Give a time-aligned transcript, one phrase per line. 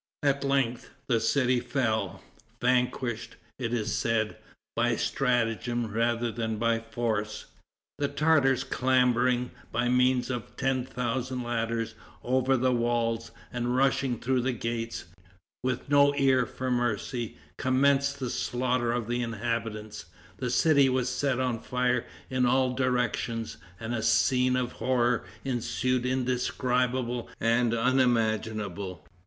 [0.23, 2.23] At length the city fell,
[2.59, 4.35] vanquished, it is said,
[4.75, 7.45] by stratagem rather than by force.
[7.99, 11.93] The Tartars clambering, by means of ten thousand ladders,
[12.23, 15.05] over the walls, and rushing through the gates,
[15.63, 20.05] with no ear for mercy, commenced the slaughter of the inhabitants.
[20.37, 26.07] The city was set on fire in all directions, and a scene of horror ensued
[26.07, 29.05] indescribable and unimaginable.